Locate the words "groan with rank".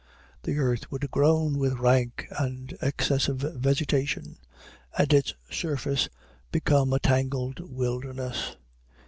1.11-2.25